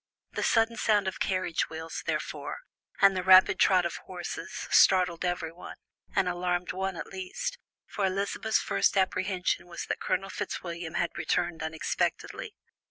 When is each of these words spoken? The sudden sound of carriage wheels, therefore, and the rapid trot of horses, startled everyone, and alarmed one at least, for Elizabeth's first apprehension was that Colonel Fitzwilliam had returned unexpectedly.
The 0.31 0.41
sudden 0.41 0.77
sound 0.77 1.07
of 1.07 1.19
carriage 1.19 1.69
wheels, 1.69 2.01
therefore, 2.07 2.61
and 3.03 3.15
the 3.15 3.21
rapid 3.21 3.59
trot 3.59 3.85
of 3.85 3.97
horses, 4.07 4.67
startled 4.71 5.23
everyone, 5.23 5.75
and 6.15 6.27
alarmed 6.27 6.73
one 6.73 6.95
at 6.97 7.05
least, 7.05 7.59
for 7.85 8.03
Elizabeth's 8.07 8.57
first 8.57 8.97
apprehension 8.97 9.67
was 9.67 9.85
that 9.85 9.99
Colonel 10.01 10.31
Fitzwilliam 10.31 10.95
had 10.95 11.11
returned 11.19 11.61
unexpectedly. 11.61 12.55